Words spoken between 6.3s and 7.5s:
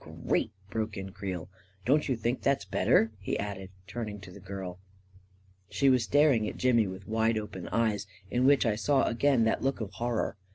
at Jimmy with wide